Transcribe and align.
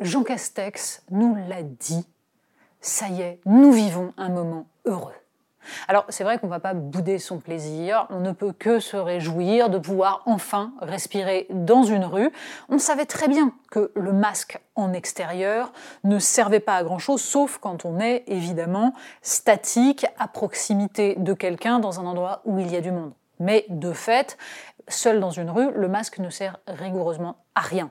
Jean 0.00 0.22
Castex 0.22 1.02
nous 1.10 1.36
l'a 1.48 1.62
dit, 1.62 2.06
ça 2.80 3.08
y 3.08 3.22
est, 3.22 3.40
nous 3.46 3.72
vivons 3.72 4.12
un 4.16 4.28
moment 4.28 4.66
heureux. 4.84 5.14
Alors 5.88 6.04
c'est 6.08 6.22
vrai 6.22 6.38
qu'on 6.38 6.46
ne 6.46 6.52
va 6.52 6.60
pas 6.60 6.72
bouder 6.72 7.18
son 7.18 7.38
plaisir, 7.38 8.06
on 8.10 8.20
ne 8.20 8.30
peut 8.30 8.52
que 8.52 8.78
se 8.78 8.96
réjouir 8.96 9.70
de 9.70 9.78
pouvoir 9.78 10.22
enfin 10.24 10.72
respirer 10.80 11.46
dans 11.50 11.82
une 11.82 12.04
rue. 12.04 12.30
On 12.68 12.78
savait 12.78 13.06
très 13.06 13.26
bien 13.26 13.52
que 13.72 13.90
le 13.96 14.12
masque 14.12 14.60
en 14.76 14.92
extérieur 14.92 15.72
ne 16.04 16.20
servait 16.20 16.60
pas 16.60 16.76
à 16.76 16.84
grand-chose, 16.84 17.20
sauf 17.20 17.58
quand 17.58 17.84
on 17.84 17.98
est 17.98 18.22
évidemment 18.28 18.92
statique 19.20 20.06
à 20.18 20.28
proximité 20.28 21.16
de 21.16 21.32
quelqu'un 21.32 21.80
dans 21.80 21.98
un 21.98 22.06
endroit 22.06 22.40
où 22.44 22.58
il 22.60 22.70
y 22.72 22.76
a 22.76 22.80
du 22.80 22.92
monde. 22.92 23.12
Mais 23.40 23.66
de 23.68 23.92
fait, 23.92 24.38
seul 24.86 25.18
dans 25.18 25.30
une 25.30 25.50
rue, 25.50 25.70
le 25.72 25.88
masque 25.88 26.18
ne 26.18 26.30
sert 26.30 26.58
rigoureusement 26.68 27.36
à 27.54 27.60
rien. 27.60 27.90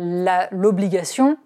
L'obligation 0.00 1.36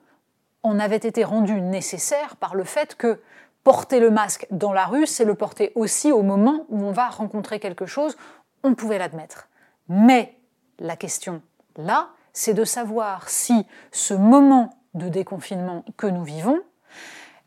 en 0.63 0.79
avait 0.79 0.97
été 0.97 1.25
rendue 1.25 1.61
nécessaire 1.61 2.37
par 2.37 2.55
le 2.55 2.63
fait 2.65 2.95
que 2.95 3.21
porter 3.65 3.99
le 3.99 4.11
masque 4.11 4.47
dans 4.51 4.73
la 4.73 4.85
rue, 4.87 5.07
c'est 5.07 5.25
le 5.25 5.35
porter 5.35 5.73
aussi 5.75 6.13
au 6.13 6.23
moment 6.23 6.65
où 6.69 6.83
on 6.83 6.93
va 6.93 7.09
rencontrer 7.09 7.59
quelque 7.59 7.87
chose, 7.87 8.17
on 8.63 8.75
pouvait 8.75 8.99
l'admettre. 8.99 9.49
Mais 9.89 10.39
la 10.79 10.97
question 10.97 11.43
là, 11.77 12.11
c'est 12.33 12.55
de 12.55 12.65
savoir 12.65 13.29
si 13.29 13.67
ce 13.91 14.15
moment 14.15 14.71
de 14.95 15.09
déconfinement 15.09 15.85
que 15.97 16.07
nous 16.07 16.25
vivons 16.25 16.61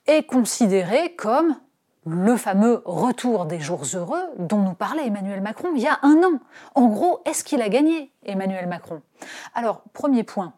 est 0.08 0.24
considéré 0.24 1.16
comme 1.16 1.56
le 2.06 2.38
fameux 2.38 2.82
retour 2.86 3.46
des 3.46 3.60
jours 3.60 3.84
heureux 3.94 4.24
dont 4.38 4.60
nous 4.60 4.74
parlait 4.74 5.08
Emmanuel 5.08 5.42
Macron 5.42 5.70
il 5.76 5.82
y 5.82 5.88
a 5.88 6.00
un 6.04 6.22
an. 6.24 6.40
En 6.76 6.88
gros, 6.88 7.22
est-ce 7.26 7.44
qu'il 7.44 7.62
a 7.62 7.70
gagné, 7.70 8.12
Emmanuel 8.24 8.68
Macron? 8.68 9.02
Alors, 9.54 9.82
premier 9.94 10.24
point, 10.24 10.54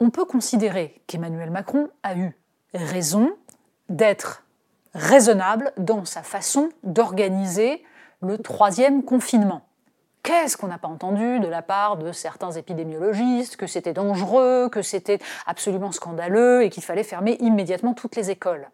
on 0.00 0.10
peut 0.10 0.24
considérer 0.24 1.00
qu'Emmanuel 1.06 1.50
Macron 1.50 1.88
a 2.02 2.16
eu 2.16 2.36
raison 2.74 3.30
d'être 3.88 4.44
raisonnable 4.94 5.72
dans 5.76 6.04
sa 6.04 6.22
façon 6.22 6.70
d'organiser 6.82 7.84
le 8.20 8.38
troisième 8.38 9.02
confinement. 9.02 9.62
Qu'est-ce 10.22 10.56
qu'on 10.56 10.66
n'a 10.66 10.78
pas 10.78 10.88
entendu 10.88 11.40
de 11.40 11.46
la 11.46 11.62
part 11.62 11.96
de 11.96 12.12
certains 12.12 12.50
épidémiologistes, 12.50 13.56
que 13.56 13.66
c'était 13.66 13.92
dangereux, 13.92 14.68
que 14.70 14.82
c'était 14.82 15.20
absolument 15.46 15.92
scandaleux 15.92 16.62
et 16.62 16.70
qu'il 16.70 16.82
fallait 16.82 17.04
fermer 17.04 17.36
immédiatement 17.40 17.94
toutes 17.94 18.16
les 18.16 18.30
écoles? 18.30 18.68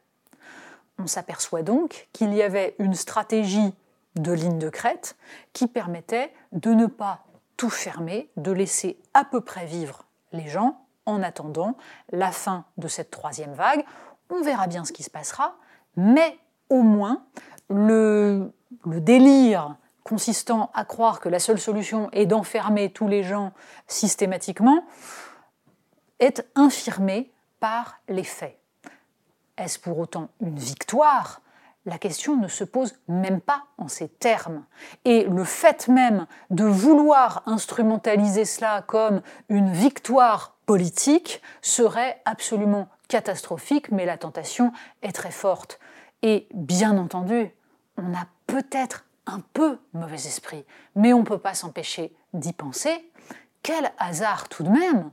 On 0.99 1.07
s'aperçoit 1.07 1.63
donc 1.63 2.09
qu'il 2.13 2.35
y 2.35 2.43
avait 2.43 2.75
une 2.79 2.95
stratégie 2.95 3.75
de 4.17 4.33
ligne 4.33 4.59
de 4.59 4.69
crête 4.69 5.17
qui 5.53 5.67
permettait 5.67 6.33
de 6.53 6.71
ne 6.71 6.87
pas 6.87 7.25
tout 7.57 7.71
fermer, 7.71 8.31
de 8.37 8.53
laisser 8.53 8.99
à 9.13 9.25
peu 9.25 9.41
près 9.41 9.67
vivre 9.67 10.05
les 10.33 10.49
gens 10.49 10.84
en 11.07 11.23
attendant 11.23 11.77
la 12.13 12.33
fin 12.33 12.65
de 12.77 12.89
cette 12.89 13.11
troisième 13.11 13.53
vague. 13.55 13.85
On 14.31 14.43
verra 14.43 14.67
bien 14.67 14.85
ce 14.85 14.93
qui 14.93 15.03
se 15.03 15.11
passera, 15.11 15.57
mais 15.97 16.39
au 16.71 16.83
moins 16.83 17.25
le, 17.69 18.53
délire 18.85 19.77
consistant 20.03 20.71
à 20.75 20.85
croire 20.85 21.21
que 21.21 21.29
la 21.29 21.39
seule 21.39 21.59
solution 21.59 22.11
est 22.13 22.27
d'enfermer 22.27 22.91
tous 22.91 23.09
les 23.09 23.23
gens 23.23 23.53
systématiquement 23.87 24.85
est 26.21 26.47
infirmé 26.55 27.33
par 27.61 28.01
les 28.09 28.25
faits. 28.25 28.59
Est-ce 29.57 29.79
pour 29.79 29.99
autant 29.99 30.29
une 30.41 30.59
victoire? 30.59 31.41
La 31.87 31.99
question 31.99 32.37
ne 32.37 32.49
se 32.49 32.65
pose 32.65 32.95
même 33.09 33.41
pas 33.41 33.65
en 33.77 33.89
ces 33.89 34.09
termes. 34.09 34.65
Et 35.05 35.25
le 35.25 35.45
fait 35.45 35.89
même 35.89 36.27
de 36.51 36.65
vouloir 36.65 37.43
instrumentaliser 37.47 38.47
cela 38.47 38.83
comme 38.83 39.21
une 39.49 39.71
victoire 39.71 40.57
politique 40.65 41.43
serait 41.61 42.23
absolument 42.25 42.89
catastrophique, 43.09 43.91
mais 43.93 44.07
la 44.07 44.17
tentation 44.17 44.73
est 45.03 45.13
très 45.13 45.31
forte. 45.31 45.79
Et 46.23 46.49
bien 46.55 46.97
entendu, 46.97 47.51
on 47.99 48.15
a 48.15 48.27
peut-être 48.47 49.05
un 49.27 49.41
peu 49.53 49.79
mauvais 49.93 50.15
esprit, 50.15 50.65
mais 50.95 51.13
on 51.13 51.21
ne 51.21 51.27
peut 51.27 51.39
pas 51.39 51.55
s'empêcher 51.55 52.17
d'y 52.33 52.55
penser. 52.55 53.11
Quel 53.63 53.93
hasard 53.99 54.49
tout 54.49 54.63
de 54.63 54.71
même 54.71 55.11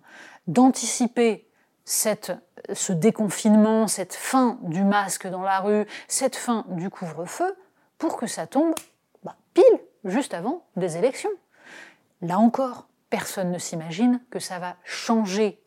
d'anticiper 0.48 1.51
ce 1.86 2.92
déconfinement, 2.92 3.88
cette 3.88 4.14
fin 4.14 4.58
du 4.62 4.84
masque 4.84 5.28
dans 5.28 5.42
la 5.42 5.60
rue, 5.60 5.86
cette 6.08 6.36
fin 6.36 6.66
du 6.70 6.90
couvre-feu, 6.90 7.56
pour 7.98 8.18
que 8.18 8.28
ça 8.28 8.48
tombe 8.48 8.74
bah, 9.24 9.36
pile 9.54 9.80
juste 10.06 10.34
avant 10.34 10.66
des 10.76 10.98
élections. 10.98 11.32
Là 12.22 12.40
encore, 12.40 12.88
personne 13.10 13.52
ne 13.52 13.60
s'imagine 13.60 14.20
que 14.30 14.40
ça 14.40 14.60
va 14.60 14.76
changer 14.84 15.60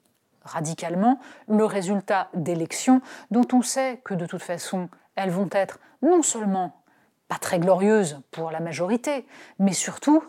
radicalement 0.44 1.18
le 1.48 1.64
résultat 1.64 2.28
d'élections 2.34 3.00
dont 3.30 3.46
on 3.52 3.62
sait 3.62 4.00
que 4.04 4.14
de 4.14 4.26
toute 4.26 4.42
façon 4.42 4.88
elles 5.16 5.30
vont 5.30 5.48
être 5.52 5.78
non 6.02 6.22
seulement 6.22 6.82
pas 7.28 7.38
très 7.38 7.58
glorieuses 7.58 8.20
pour 8.30 8.50
la 8.50 8.60
majorité, 8.60 9.26
mais 9.58 9.72
surtout 9.72 10.22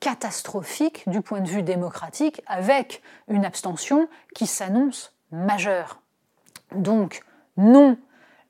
catastrophiques 0.00 1.08
du 1.08 1.22
point 1.22 1.40
de 1.40 1.48
vue 1.48 1.62
démocratique 1.62 2.42
avec 2.46 3.02
une 3.28 3.44
abstention 3.44 4.08
qui 4.34 4.46
s'annonce 4.46 5.13
majeure. 5.34 6.00
Donc 6.74 7.22
non, 7.56 7.98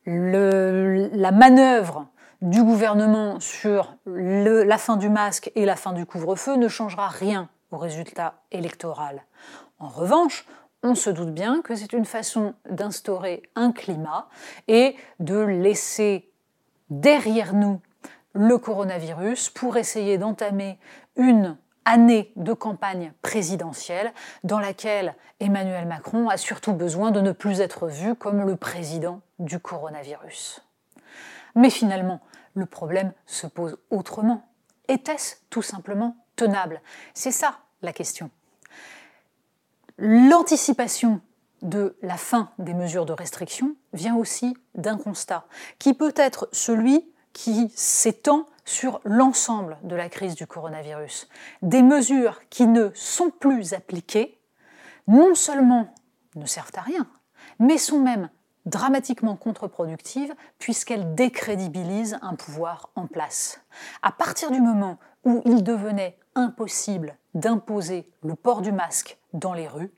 la 0.06 1.32
manœuvre 1.32 2.06
du 2.42 2.62
gouvernement 2.62 3.40
sur 3.40 3.96
la 4.06 4.78
fin 4.78 4.96
du 4.96 5.08
masque 5.08 5.50
et 5.54 5.64
la 5.64 5.76
fin 5.76 5.92
du 5.92 6.06
couvre-feu 6.06 6.56
ne 6.56 6.68
changera 6.68 7.08
rien 7.08 7.48
au 7.70 7.78
résultat 7.78 8.34
électoral. 8.52 9.22
En 9.78 9.88
revanche, 9.88 10.46
on 10.82 10.94
se 10.94 11.10
doute 11.10 11.32
bien 11.32 11.62
que 11.62 11.74
c'est 11.74 11.94
une 11.94 12.04
façon 12.04 12.54
d'instaurer 12.68 13.42
un 13.56 13.72
climat 13.72 14.28
et 14.68 14.96
de 15.18 15.38
laisser 15.38 16.30
derrière 16.90 17.54
nous 17.54 17.80
le 18.34 18.58
coronavirus 18.58 19.48
pour 19.50 19.76
essayer 19.76 20.18
d'entamer 20.18 20.78
une 21.16 21.56
année 21.84 22.32
de 22.36 22.52
campagne 22.52 23.12
présidentielle 23.22 24.12
dans 24.42 24.58
laquelle 24.58 25.14
Emmanuel 25.40 25.86
Macron 25.86 26.28
a 26.28 26.36
surtout 26.36 26.72
besoin 26.72 27.10
de 27.10 27.20
ne 27.20 27.32
plus 27.32 27.60
être 27.60 27.88
vu 27.88 28.14
comme 28.14 28.46
le 28.46 28.56
président 28.56 29.20
du 29.38 29.58
coronavirus. 29.58 30.62
Mais 31.54 31.70
finalement, 31.70 32.20
le 32.54 32.66
problème 32.66 33.12
se 33.26 33.46
pose 33.46 33.78
autrement. 33.90 34.48
Était-ce 34.88 35.36
tout 35.50 35.62
simplement 35.62 36.16
tenable? 36.36 36.80
C'est 37.14 37.32
ça 37.32 37.58
la 37.82 37.92
question. 37.92 38.30
L'anticipation 39.98 41.20
de 41.62 41.96
la 42.02 42.16
fin 42.16 42.50
des 42.58 42.74
mesures 42.74 43.06
de 43.06 43.12
restriction 43.12 43.74
vient 43.92 44.16
aussi 44.16 44.56
d'un 44.74 44.98
constat, 44.98 45.46
qui 45.78 45.94
peut 45.94 46.12
être 46.16 46.48
celui 46.52 47.10
qui 47.32 47.72
s'étend 47.74 48.46
sur 48.64 49.00
l'ensemble 49.04 49.78
de 49.82 49.94
la 49.94 50.08
crise 50.08 50.34
du 50.34 50.46
coronavirus. 50.46 51.28
Des 51.62 51.82
mesures 51.82 52.40
qui 52.48 52.66
ne 52.66 52.90
sont 52.94 53.30
plus 53.30 53.72
appliquées, 53.72 54.40
non 55.06 55.34
seulement 55.34 55.94
ne 56.36 56.46
servent 56.46 56.72
à 56.76 56.80
rien, 56.80 57.06
mais 57.58 57.78
sont 57.78 58.00
même 58.00 58.30
dramatiquement 58.66 59.36
contre-productives 59.36 60.34
puisqu'elles 60.58 61.14
décrédibilisent 61.14 62.18
un 62.22 62.34
pouvoir 62.34 62.90
en 62.94 63.06
place. 63.06 63.60
À 64.02 64.12
partir 64.12 64.50
du 64.50 64.60
moment 64.60 64.98
où 65.24 65.42
il 65.44 65.62
devenait 65.62 66.18
impossible 66.34 67.16
d'imposer 67.34 68.10
le 68.22 68.34
port 68.34 68.62
du 68.62 68.72
masque 68.72 69.18
dans 69.32 69.52
les 69.52 69.68
rues, 69.68 69.92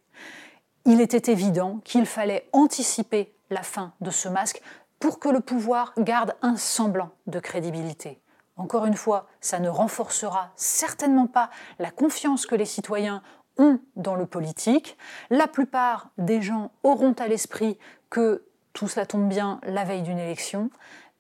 il 0.84 1.00
était 1.00 1.30
évident 1.32 1.80
qu'il 1.84 2.06
fallait 2.06 2.48
anticiper 2.52 3.34
la 3.50 3.62
fin 3.62 3.92
de 4.00 4.10
ce 4.10 4.28
masque 4.28 4.60
pour 4.98 5.19
que 5.19 5.28
le 5.28 5.40
pouvoir 5.40 5.92
garde 5.98 6.34
un 6.42 6.56
semblant 6.56 7.10
de 7.26 7.38
crédibilité. 7.38 8.20
Encore 8.56 8.87
une 8.87 8.97
fois, 8.97 9.26
ça 9.41 9.58
ne 9.58 9.69
renforcera 9.69 10.50
certainement 10.56 11.26
pas 11.26 11.50
la 11.79 11.91
confiance 11.91 12.47
que 12.47 12.55
les 12.55 12.64
citoyens 12.64 13.23
ont 13.58 13.81
dans 13.97 14.14
le 14.14 14.26
politique. 14.26 14.97
La 15.31 15.47
plupart 15.47 16.11
des 16.19 16.43
gens 16.43 16.70
auront 16.82 17.14
à 17.19 17.29
l'esprit 17.29 17.79
que 18.11 18.44
tout 18.73 18.88
cela 18.88 19.06
tombe 19.06 19.29
bien 19.29 19.61
la 19.62 19.85
veille 19.85 20.03
d'une 20.03 20.19
élection, 20.19 20.70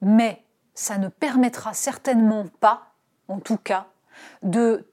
mais 0.00 0.44
ça 0.74 0.98
ne 0.98 1.08
permettra 1.08 1.72
certainement 1.72 2.46
pas, 2.60 2.92
en 3.28 3.40
tout 3.40 3.56
cas, 3.56 3.86
de 4.42 4.86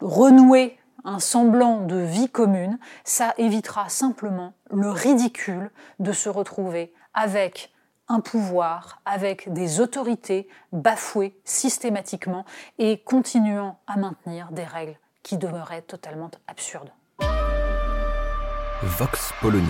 renouer 0.00 0.78
un 1.04 1.18
semblant 1.18 1.80
de 1.80 1.96
vie 1.96 2.28
commune, 2.28 2.78
ça 3.04 3.34
évitera 3.38 3.88
simplement 3.88 4.52
le 4.70 4.90
ridicule 4.90 5.70
de 5.98 6.12
se 6.12 6.28
retrouver 6.28 6.92
avec 7.14 7.72
un 8.10 8.20
pouvoir, 8.20 9.00
avec 9.06 9.52
des 9.52 9.80
autorités 9.80 10.48
bafouées 10.72 11.40
systématiquement 11.44 12.44
et 12.78 12.98
continuant 12.98 13.78
à 13.86 13.96
maintenir 13.96 14.50
des 14.50 14.64
règles 14.64 14.98
qui 15.22 15.38
demeuraient 15.38 15.82
totalement 15.82 16.30
absurdes. 16.48 16.90
Vox 18.82 19.32
Polony. 19.40 19.68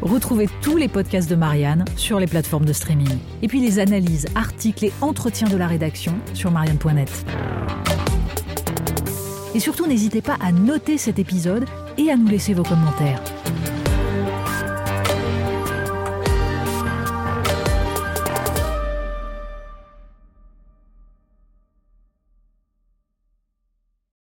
Retrouvez 0.00 0.48
tous 0.62 0.76
les 0.76 0.88
podcasts 0.88 1.28
de 1.28 1.34
Marianne 1.34 1.84
sur 1.96 2.18
les 2.20 2.26
plateformes 2.26 2.64
de 2.64 2.72
streaming. 2.72 3.18
Et 3.42 3.48
puis 3.48 3.60
les 3.60 3.80
analyses, 3.80 4.26
articles 4.34 4.86
et 4.86 4.92
entretiens 5.00 5.48
de 5.48 5.56
la 5.56 5.66
rédaction 5.66 6.14
sur 6.34 6.50
marianne.net. 6.50 7.10
Et 9.54 9.60
surtout, 9.60 9.86
n'hésitez 9.86 10.22
pas 10.22 10.36
à 10.40 10.52
noter 10.52 10.98
cet 10.98 11.18
épisode 11.18 11.66
et 11.96 12.10
à 12.10 12.16
nous 12.16 12.28
laisser 12.28 12.54
vos 12.54 12.62
commentaires. 12.62 13.20